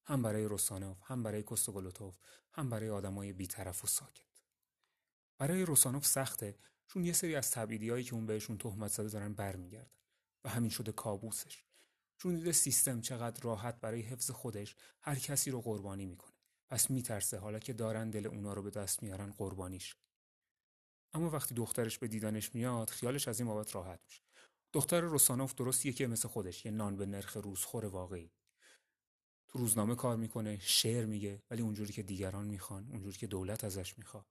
هم 0.04 0.22
برای 0.22 0.44
روسانوف 0.44 0.98
هم 1.04 1.22
برای 1.22 1.42
کوستوگولوتوف 1.42 2.18
هم 2.52 2.70
برای 2.70 2.90
آدمای 2.90 3.32
بیطرف 3.32 3.84
و 3.84 3.86
ساکت. 3.86 4.42
برای 5.38 5.62
روسانوف 5.62 6.06
سخته 6.06 6.58
چون 6.86 7.04
یه 7.04 7.12
سری 7.12 7.34
از 7.34 7.50
تبعیدیایی 7.50 8.04
که 8.04 8.14
اون 8.14 8.26
بهشون 8.26 8.58
تهمت 8.58 8.90
زده 8.90 9.08
دارن 9.08 9.34
برمیگردن. 9.34 9.90
و 10.44 10.48
همین 10.48 10.70
شده 10.70 10.92
کابوسش. 10.92 11.64
چون 12.18 12.34
دیده 12.34 12.52
سیستم 12.52 13.00
چقدر 13.00 13.42
راحت 13.42 13.80
برای 13.80 14.00
حفظ 14.00 14.30
خودش 14.30 14.76
هر 15.02 15.14
کسی 15.14 15.50
رو 15.50 15.60
قربانی 15.60 16.06
می‌کنه. 16.06 16.32
پس 16.68 16.90
میترسه 16.90 17.38
حالا 17.38 17.58
که 17.58 17.72
دارن 17.72 18.10
دل 18.10 18.26
اونا 18.26 18.52
رو 18.52 18.62
به 18.62 18.70
دست 18.70 19.02
میارن 19.02 19.30
قربانیش. 19.30 19.96
اما 21.12 21.30
وقتی 21.30 21.54
دخترش 21.54 21.98
به 21.98 22.08
دیدنش 22.08 22.54
میاد 22.54 22.90
خیالش 22.90 23.28
از 23.28 23.40
این 23.40 23.48
بابت 23.48 23.74
راحت 23.74 24.00
میشه. 24.04 24.22
دختر 24.72 25.00
روسانوف 25.00 25.54
درستیه 25.54 25.92
که 25.92 26.06
مثل 26.06 26.28
خودش 26.28 26.64
یه 26.64 26.70
نان 26.70 26.96
به 26.96 27.06
نرخ 27.06 27.36
روزخور 27.36 27.86
واقعی. 27.86 28.30
تو 29.48 29.58
روزنامه 29.58 29.94
کار 29.94 30.16
می‌کنه 30.16 30.58
شعر 30.58 31.04
میگه 31.04 31.42
ولی 31.50 31.62
اونجوری 31.62 31.92
که 31.92 32.02
دیگران 32.02 32.46
می‌خوان 32.46 32.88
اونجوری 32.90 33.18
که 33.18 33.26
دولت 33.26 33.64
ازش 33.64 33.98
می‌خواد. 33.98 34.26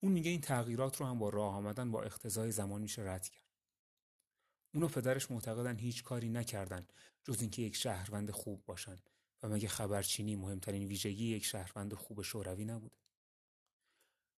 اون 0.00 0.12
میگه 0.12 0.30
این 0.30 0.40
تغییرات 0.40 0.96
رو 0.96 1.06
هم 1.06 1.18
با 1.18 1.28
راه 1.28 1.54
آمدن 1.54 1.90
با 1.90 2.02
اقتضای 2.02 2.52
زمان 2.52 2.82
میشه 2.82 3.02
رد 3.02 3.28
کرد. 3.28 3.46
اونو 4.74 4.88
پدرش 4.88 5.30
معتقدن 5.30 5.78
هیچ 5.78 6.02
کاری 6.02 6.28
نکردن 6.28 6.86
جز 7.24 7.40
اینکه 7.40 7.62
یک 7.62 7.76
شهروند 7.76 8.30
خوب 8.30 8.64
باشن. 8.64 9.02
و 9.42 9.48
مگه 9.48 9.68
خبرچینی 9.68 10.36
مهمترین 10.36 10.84
ویژگی 10.84 11.24
یک 11.24 11.44
شهروند 11.44 11.94
خوب 11.94 12.22
شوروی 12.22 12.64
نبوده؟ 12.64 13.01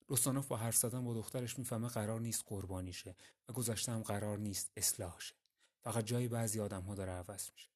روستانوف 0.06 0.46
با 0.48 0.56
حرف 0.56 0.76
زدن 0.76 1.04
با 1.04 1.14
دخترش 1.14 1.58
می‌فهمه 1.58 1.88
قرار 1.88 2.20
نیست 2.20 2.42
قربانی 2.46 2.92
شه 2.92 3.16
و 3.48 3.52
گذشته 3.52 3.92
هم 3.92 4.02
قرار 4.02 4.38
نیست 4.38 4.72
اصلاح 4.76 5.20
شه 5.20 5.34
فقط 5.84 6.04
جای 6.04 6.28
بعضی 6.28 6.60
آدم 6.60 6.82
ها 6.82 6.94
داره 6.94 7.12
عوض 7.12 7.50
میشه. 7.52 7.70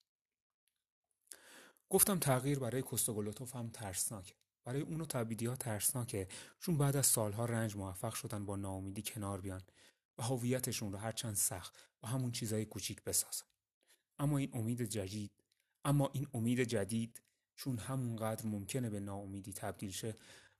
گفتم 1.91 2.19
تغییر 2.19 2.59
برای 2.59 2.83
کوستوگلوتوف 2.83 3.57
هم 3.57 3.71
ترسناکه. 3.71 4.35
برای 4.65 4.81
اونو 4.81 5.07
تبیدی 5.07 5.47
ها 5.47 5.57
ترسناکه. 5.57 6.29
چون 6.61 6.79
بعد 6.79 6.97
از 6.97 7.07
سالها 7.07 7.45
رنج 7.45 7.77
موفق 7.77 8.15
شدن 8.15 8.47
با 8.47 8.57
ناامیدی 8.57 9.03
کنار 9.03 9.41
بیان 9.41 9.63
و 10.19 10.23
هویتشون 10.23 10.93
رو 10.93 10.99
هرچند 10.99 11.35
سخت 11.35 11.77
با 12.01 12.09
همون 12.09 12.33
چیزای 12.33 12.65
کوچیک 12.65 13.03
بسازن. 13.03 13.47
اما 14.19 14.39
این 14.39 14.51
امید 14.53 14.83
جدید 14.83 15.33
اما 15.85 16.11
این 16.13 16.29
امید 16.35 16.65
جدید 16.65 17.23
چون 17.57 17.79
همونقدر 17.79 18.47
ممکنه 18.47 18.91
به 18.91 19.01
ناامیدی 19.01 19.53
تبدیل 19.53 19.91
شه 19.91 20.17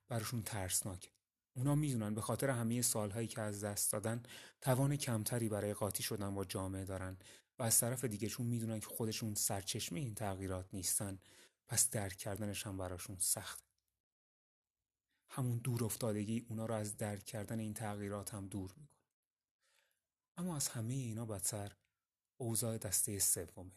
براشون 0.07 0.43
ترسناکه. 0.43 1.09
اونا 1.53 1.75
می‌دونن 1.75 2.13
به 2.13 2.21
خاطر 2.21 2.49
همه 2.49 2.81
سالهایی 2.81 3.27
که 3.27 3.41
از 3.41 3.63
دست 3.63 3.91
دادن 3.91 4.23
توان 4.61 4.95
کمتری 4.95 5.49
برای 5.49 5.73
قاطی 5.73 6.03
شدن 6.03 6.35
با 6.35 6.45
جامعه 6.45 6.85
دارن 6.85 7.17
و 7.59 7.63
از 7.63 7.79
طرف 7.79 8.05
دیگه 8.05 8.27
چون 8.27 8.45
می‌دونن 8.45 8.79
که 8.79 8.87
خودشون 8.87 9.35
سرچشمه 9.35 9.99
این 9.99 10.15
تغییرات 10.15 10.73
نیستن 10.73 11.19
پس 11.67 11.89
درک 11.89 12.17
کردنش 12.17 12.67
هم 12.67 12.77
براشون 12.77 13.17
سخته. 13.19 13.69
همون 15.29 15.57
دور 15.57 15.83
افتادگی 15.83 16.45
اونا 16.49 16.65
رو 16.65 16.73
از 16.73 16.97
درک 16.97 17.25
کردن 17.25 17.59
این 17.59 17.73
تغییرات 17.73 18.33
هم 18.33 18.47
دور 18.47 18.73
می‌کنه. 18.77 18.99
اما 20.37 20.55
از 20.55 20.67
همه 20.67 20.93
اینا 20.93 21.25
بدتر 21.25 21.75
اوضاع 22.37 22.77
دسته 22.77 23.19
سومه. 23.19 23.71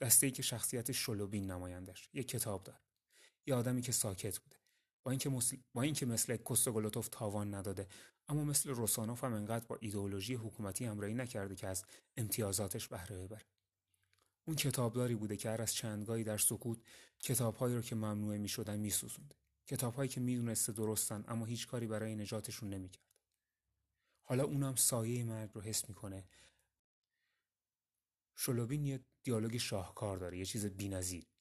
دسته 0.00 0.26
ای 0.26 0.32
که 0.32 0.42
شخصیت 0.42 0.92
شلوبین 0.92 1.50
نمایندش 1.50 2.08
یه 2.12 2.22
کتاب 2.24 2.64
داره. 2.64 2.80
یه 3.46 3.54
آدمی 3.54 3.82
که 3.82 3.92
ساکت 3.92 4.38
بوده. 4.38 4.61
با 5.04 5.10
اینکه 5.10 5.30
مثل 5.30 5.56
با 5.74 5.82
اینکه 5.82 6.06
مثل 6.06 6.36
کوستوگلوتوف 6.36 7.08
تاوان 7.08 7.54
نداده 7.54 7.88
اما 8.28 8.44
مثل 8.44 8.70
روسانوف 8.70 9.24
هم 9.24 9.32
انقدر 9.32 9.66
با 9.66 9.78
ایدئولوژی 9.80 10.34
حکومتی 10.34 10.84
همراهی 10.84 11.14
نکرده 11.14 11.54
که 11.54 11.66
از 11.66 11.84
امتیازاتش 12.16 12.88
بهره 12.88 13.18
ببره. 13.18 13.46
اون 14.48 14.56
کتابداری 14.56 15.14
بوده 15.14 15.36
که 15.36 15.50
هر 15.50 15.62
از 15.62 15.74
چندگاهی 15.74 16.24
در 16.24 16.38
سکوت 16.38 16.78
کتابهایی 17.20 17.74
رو 17.74 17.82
که 17.82 17.94
ممنوعه 17.94 18.38
می‌شدن 18.38 18.80
میسوزونده. 18.80 19.36
کتابهایی 19.66 20.08
که 20.08 20.20
می‌دونسته 20.20 20.72
درستن 20.72 21.24
اما 21.28 21.44
هیچ 21.44 21.66
کاری 21.66 21.86
برای 21.86 22.14
نجاتشون 22.14 22.68
نمی‌کرد. 22.68 23.06
حالا 24.22 24.44
اونم 24.44 24.76
سایه 24.76 25.24
مرگ 25.24 25.50
رو 25.54 25.60
حس 25.60 25.88
می‌کنه. 25.88 26.24
شلوبین 28.36 28.84
یه 28.84 29.00
دیالوگ 29.22 29.56
شاهکار 29.56 30.16
داره 30.18 30.38
یه 30.38 30.44
چیز 30.44 30.66
بی‌نظیر. 30.66 31.31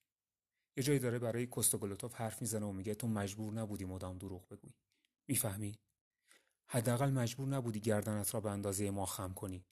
یه 0.78 0.84
جایی 0.84 1.00
داره 1.00 1.20
برای 1.20 1.48
کوستوگلوتوف 1.48 2.16
حرف 2.16 2.42
می‌زنه 2.42 2.66
و 2.66 2.72
میگه 2.72 2.96
تو 2.96 3.08
مجبور 3.08 3.54
نبودی 3.54 3.86
مدام 3.86 4.18
دروغ 4.18 4.48
بگویی. 4.48 4.76
می‌فهمی؟ 5.28 5.80
حداقل 6.68 7.10
مجبور 7.10 7.48
نبودی 7.48 7.80
گردنت 7.80 8.34
را 8.34 8.42
به 8.42 8.52
اندازه 8.52 8.92
ما 8.92 9.06
خم 9.06 9.34
کنی. 9.34 9.66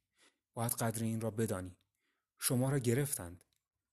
باید 0.53 0.71
قدر 0.71 1.03
این 1.03 1.21
را 1.21 1.31
بدانی. 1.31 1.77
شما 2.39 2.69
را 2.69 2.79
گرفتند 2.79 3.43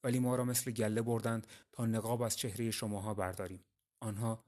ولی 0.04 0.18
ما 0.18 0.36
را 0.36 0.44
مثل 0.44 0.70
گله 0.70 1.02
بردند 1.02 1.46
تا 1.72 1.86
نقاب 1.86 2.22
از 2.22 2.36
چهره 2.36 2.70
شماها 2.70 3.14
برداریم. 3.14 3.64
آنها 4.00 4.44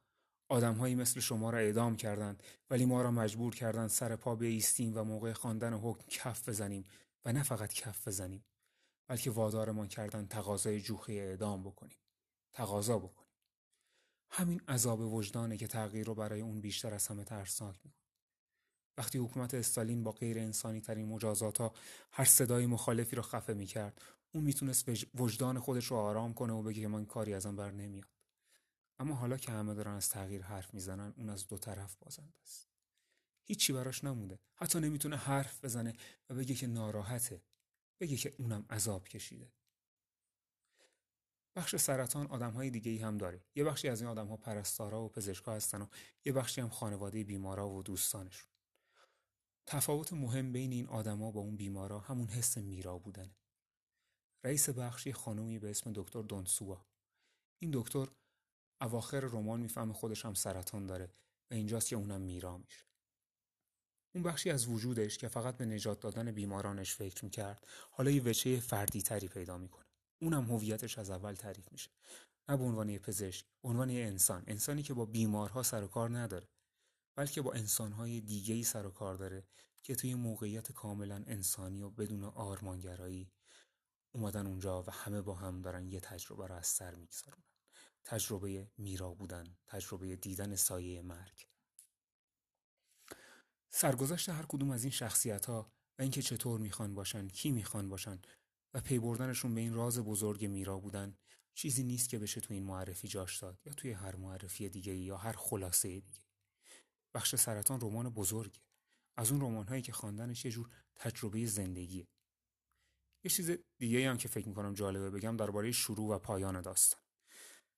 آدمهایی 0.48 0.94
مثل 0.94 1.20
شما 1.20 1.50
را 1.50 1.58
اعدام 1.58 1.96
کردند 1.96 2.42
ولی 2.70 2.84
ما 2.84 3.02
را 3.02 3.10
مجبور 3.10 3.54
کردند 3.54 3.88
سر 3.88 4.16
پا 4.16 4.34
بیستیم 4.34 4.92
و 4.96 5.04
موقع 5.04 5.32
خواندن 5.32 5.72
حکم 5.72 6.04
کف 6.08 6.48
بزنیم 6.48 6.84
و 7.24 7.32
نه 7.32 7.42
فقط 7.42 7.72
کف 7.72 8.08
بزنیم 8.08 8.44
بلکه 9.06 9.30
وادارمان 9.30 9.88
کردن 9.88 10.26
تقاضای 10.26 10.80
جوخه 10.80 11.12
اعدام 11.12 11.62
بکنیم. 11.62 11.98
تقاضا 12.52 12.98
بکنیم 12.98 13.28
همین 14.30 14.60
عذاب 14.68 15.00
وجدانه 15.00 15.56
که 15.56 15.66
تغییر 15.66 16.06
رو 16.06 16.14
برای 16.14 16.40
اون 16.40 16.60
بیشتر 16.60 16.94
از 16.94 17.06
همه 17.06 17.24
ترسناک 17.24 17.76
می‌کنه. 17.84 18.02
وقتی 18.98 19.18
حکومت 19.18 19.54
استالین 19.54 20.04
با 20.04 20.12
غیر 20.12 20.38
انسانی 20.38 20.80
ترین 20.80 21.08
مجازات 21.08 21.58
ها 21.58 21.72
هر 22.12 22.24
صدای 22.24 22.66
مخالفی 22.66 23.16
رو 23.16 23.22
خفه 23.22 23.54
می‌کرد 23.54 24.02
اون 24.32 24.44
می‌تونست 24.44 24.88
وجدان 25.14 25.58
خودش 25.58 25.86
رو 25.86 25.96
آرام 25.96 26.34
کنه 26.34 26.52
و 26.52 26.62
بگه 26.62 26.80
که 26.80 26.88
من 26.88 27.06
کاری 27.06 27.34
ازم 27.34 27.56
بر 27.56 27.70
نمیاد. 27.70 28.08
اما 28.98 29.14
حالا 29.14 29.36
که 29.36 29.52
همه 29.52 29.74
دارن 29.74 29.94
از 29.94 30.08
تغییر 30.08 30.42
حرف 30.42 30.74
می‌زنن 30.74 31.14
اون 31.16 31.30
از 31.30 31.46
دو 31.46 31.58
طرف 31.58 31.96
بازنده 31.96 32.38
است. 32.42 32.68
هیچی 33.44 33.72
براش 33.72 34.04
نمونده. 34.04 34.38
حتی 34.54 34.80
نمی‌تونه 34.80 35.16
حرف 35.16 35.64
بزنه 35.64 35.92
و 36.30 36.34
بگه 36.34 36.54
که 36.54 36.66
ناراحته. 36.66 37.42
بگه 38.00 38.16
که 38.16 38.34
اونم 38.38 38.66
عذاب 38.70 39.08
کشیده. 39.08 39.52
بخش 41.58 41.76
سرطان 41.76 42.26
آدم 42.26 42.50
های 42.50 42.70
دیگه 42.70 42.90
ای 42.90 42.98
هم 42.98 43.18
داره. 43.18 43.40
یه 43.54 43.64
بخشی 43.64 43.88
از 43.88 44.00
این 44.00 44.10
آدم 44.10 44.26
ها 44.26 44.36
پرستارا 44.36 45.02
و 45.02 45.08
پزشکا 45.08 45.54
هستن 45.54 45.82
و 45.82 45.86
یه 46.24 46.32
بخشی 46.32 46.60
هم 46.60 46.68
خانواده 46.68 47.24
بیمارا 47.24 47.70
و 47.70 47.82
دوستانشون. 47.82 48.50
تفاوت 49.66 50.12
مهم 50.12 50.52
بین 50.52 50.72
این 50.72 50.86
آدما 50.86 51.30
با 51.30 51.40
اون 51.40 51.56
بیمارا 51.56 51.98
همون 51.98 52.28
حس 52.28 52.58
میرا 52.58 52.98
بودنه. 52.98 53.36
رئیس 54.44 54.68
بخشی 54.68 55.12
خانومی 55.12 55.58
به 55.58 55.70
اسم 55.70 55.92
دکتر 55.94 56.22
دونسوا. 56.22 56.86
این 57.62 57.70
دکتر 57.74 58.08
اواخر 58.80 59.20
رمان 59.20 59.60
می‌فهمه 59.60 59.92
خودش 59.92 60.24
هم 60.24 60.34
سرطان 60.34 60.86
داره 60.86 61.14
و 61.50 61.54
اینجاست 61.54 61.88
که 61.88 61.96
اونم 61.96 62.20
میرا 62.20 62.58
میشه. 62.58 62.84
اون 64.14 64.24
بخشی 64.24 64.50
از 64.50 64.66
وجودش 64.66 65.18
که 65.18 65.28
فقط 65.28 65.56
به 65.56 65.66
نجات 65.66 66.00
دادن 66.00 66.32
بیمارانش 66.32 66.94
فکر 66.94 67.24
می‌کرد 67.24 67.66
حالا 67.90 68.10
یه 68.10 68.22
وچه 68.22 68.60
فردی 68.60 69.02
تری 69.02 69.28
پیدا 69.28 69.58
می‌کنه. 69.58 69.87
اونم 70.18 70.44
هویتش 70.44 70.98
از 70.98 71.10
اول 71.10 71.34
تعریف 71.34 71.72
میشه. 71.72 71.90
نه 72.48 72.56
به 72.56 72.64
عنوان 72.64 72.98
پزشک 72.98 73.46
به 73.62 73.68
عنوان 73.68 73.90
انسان. 73.90 74.44
انسانی 74.46 74.82
که 74.82 74.94
با 74.94 75.04
بیمارها 75.04 75.62
سر 75.62 75.82
و 75.82 75.86
کار 75.86 76.18
نداره 76.18 76.48
بلکه 77.16 77.42
با 77.42 77.52
انسانهای 77.52 78.20
دیگه 78.20 78.54
ای 78.54 78.64
سر 78.64 78.86
و 78.86 78.90
کار 78.90 79.14
داره 79.14 79.46
که 79.82 79.94
توی 79.94 80.14
موقعیت 80.14 80.72
کاملا 80.72 81.24
انسانی 81.26 81.82
و 81.82 81.90
بدون 81.90 82.24
آرمانگرایی 82.24 83.30
اومدن 84.12 84.46
اونجا 84.46 84.82
و 84.82 84.90
همه 84.90 85.22
با 85.22 85.34
هم 85.34 85.62
دارن 85.62 85.86
یه 85.86 86.00
تجربه 86.00 86.46
رو 86.46 86.54
از 86.54 86.66
سر 86.66 86.94
می‌گذارن. 86.94 87.42
تجربه 88.04 88.70
میرا 88.78 89.14
بودن 89.14 89.56
تجربه 89.66 90.16
دیدن 90.16 90.56
سایه 90.56 91.02
مرگ. 91.02 91.46
سرگذشت 93.70 94.28
هر 94.28 94.46
کدوم 94.48 94.70
از 94.70 94.84
این 94.84 94.92
شخصیت 94.92 95.46
ها 95.46 95.72
و 95.98 96.02
اینکه 96.02 96.22
چطور 96.22 96.60
می‌خوان 96.60 96.94
باشن 96.94 97.28
کی 97.28 97.50
می‌خوان 97.50 97.88
باشن 97.88 98.18
و 98.74 98.80
پی 98.80 98.98
بردنشون 98.98 99.54
به 99.54 99.60
این 99.60 99.74
راز 99.74 99.98
بزرگ 99.98 100.44
میرا 100.44 100.78
بودن. 100.78 101.16
چیزی 101.54 101.82
نیست 101.82 102.08
که 102.08 102.18
بشه 102.18 102.40
توی 102.40 102.56
این 102.56 102.66
معرفی 102.66 103.08
جاش 103.08 103.38
داد 103.38 103.58
یا 103.64 103.72
توی 103.72 103.92
هر 103.92 104.16
معرفی 104.16 104.68
دیگه 104.68 104.96
یا 104.96 105.16
هر 105.16 105.32
خلاصه 105.32 105.88
دیگه. 105.88 106.20
بخش 107.14 107.34
سرطان 107.36 107.80
رمان 107.80 108.08
بزرگه. 108.08 108.60
از 109.16 109.30
اون 109.32 109.40
رمان 109.40 109.68
هایی 109.68 109.82
که 109.82 109.92
خواندنش 109.92 110.44
یه 110.44 110.50
جور 110.50 110.70
تجربه 110.96 111.46
زندگیه. 111.46 112.08
یه 113.24 113.30
چیز 113.30 113.50
دیگه 113.78 114.10
هم 114.10 114.16
که 114.16 114.28
فکر 114.28 114.48
می‌کنم 114.48 114.74
جالبه 114.74 115.10
بگم 115.10 115.36
درباره 115.36 115.72
شروع 115.72 116.14
و 116.14 116.18
پایان 116.18 116.60
داستان. 116.60 117.00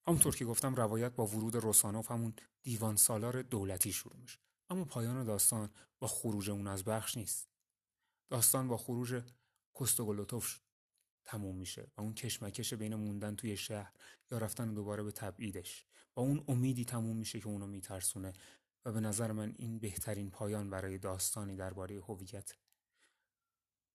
همونطور 0.07 0.35
که 0.35 0.45
گفتم 0.45 0.75
روایت 0.75 1.15
با 1.15 1.25
ورود 1.25 1.55
روسانوف 1.55 2.11
همون 2.11 2.33
دیوان 2.63 2.95
سالار 2.95 3.41
دولتی 3.41 3.93
شروع 3.93 4.17
میشه. 4.17 4.39
اما 4.69 4.85
پایان 4.85 5.23
داستان 5.23 5.73
با 5.99 6.07
خروج 6.07 6.49
اون 6.49 6.67
از 6.67 6.83
بخش 6.83 7.17
نیست. 7.17 7.49
داستان 8.31 8.67
با 8.67 8.77
خروج 8.77 9.23
کوستوگلوتوف 9.75 10.59
تموم 11.25 11.55
میشه 11.55 11.91
و 11.97 12.01
اون 12.01 12.13
کشمکش 12.13 12.73
بین 12.73 12.95
موندن 12.95 13.35
توی 13.35 13.57
شهر 13.57 13.93
یا 14.31 14.37
رفتن 14.37 14.73
دوباره 14.73 15.03
به 15.03 15.11
تبعیدش 15.11 15.85
با 16.13 16.23
اون 16.23 16.43
امیدی 16.47 16.85
تموم 16.85 17.17
میشه 17.17 17.39
که 17.39 17.47
اونو 17.47 17.67
میترسونه 17.67 18.33
و 18.85 18.91
به 18.91 18.99
نظر 18.99 19.31
من 19.31 19.53
این 19.57 19.79
بهترین 19.79 20.31
پایان 20.31 20.69
برای 20.69 20.97
داستانی 20.97 21.55
درباره 21.55 22.01
هویت. 22.01 22.55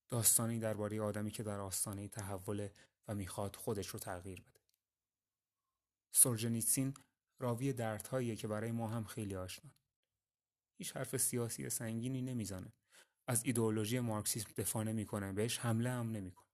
داستانی 0.09 0.59
درباره 0.59 1.01
آدمی 1.01 1.31
که 1.31 1.43
در 1.43 1.61
آستانه 1.61 2.09
تحول 2.09 2.69
و 3.09 3.15
می‌خواد 3.15 3.57
خودش 3.57 3.89
رو 3.89 3.99
تغییر 3.99 4.41
بده. 4.41 4.61
سولجنیتسین 6.15 6.95
راوی 7.41 7.73
دردهاییه 7.73 8.37
که 8.37 8.49
برای 8.49 8.73
ما 8.73 8.89
هم 8.89 9.05
خیلی 9.05 9.37
آشنا. 9.37 9.71
هیچ 10.79 10.97
حرف 10.97 11.17
سیاسی 11.17 11.71
سنگینی 11.71 12.23
نمی‌زنه. 12.23 12.73
از 13.29 13.45
ایدئولوژی 13.45 14.01
مارکسیسم 14.01 14.51
دفاع 14.57 14.85
نمی‌کنه 14.85 15.33
بهش 15.33 15.59
حمله 15.59 15.91
هم 15.91 16.11
نمی‌کنه. 16.11 16.46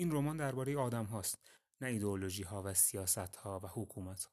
این 0.00 0.12
رمان 0.12 0.36
درباره 0.36 0.78
آدم 0.78 1.04
هاست 1.04 1.38
نه 1.80 1.88
ایدئولوژی 1.88 2.42
ها 2.42 2.62
و 2.62 2.74
سیاست 2.74 3.36
ها 3.36 3.60
و 3.62 3.66
حکومت 3.66 4.24
ها. 4.24 4.32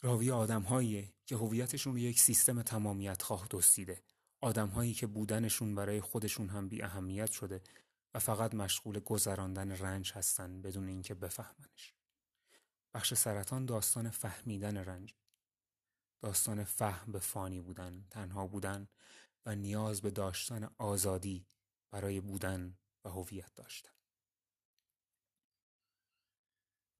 راوی 0.00 0.30
آدمهایی 0.30 1.14
که 1.26 1.36
هویتشون 1.36 1.92
رو 1.92 1.98
یک 1.98 2.20
سیستم 2.20 2.62
تمامیت 2.62 3.22
خواه 3.22 3.48
دستیده 3.50 4.02
آدمهایی 4.40 4.94
که 4.94 5.06
بودنشون 5.06 5.74
برای 5.74 6.00
خودشون 6.00 6.48
هم 6.48 6.68
بی 6.68 6.82
اهمیت 6.82 7.30
شده 7.30 7.62
و 8.14 8.18
فقط 8.18 8.54
مشغول 8.54 8.98
گذراندن 8.98 9.72
رنج 9.72 10.12
هستن 10.12 10.62
بدون 10.62 10.88
اینکه 10.88 11.14
بفهمنش 11.14 11.94
بخش 12.94 13.14
سرطان 13.14 13.66
داستان 13.66 14.10
فهمیدن 14.10 14.76
رنج 14.76 15.14
داستان 16.20 16.64
فهم 16.64 17.12
به 17.12 17.18
فانی 17.18 17.60
بودن 17.60 18.06
تنها 18.10 18.46
بودن 18.46 18.88
و 19.46 19.54
نیاز 19.54 20.00
به 20.00 20.10
داشتن 20.10 20.70
آزادی 20.78 21.46
برای 21.90 22.20
بودن 22.20 22.76
و 23.04 23.08
هویت 23.08 23.54
داشتن 23.54 23.99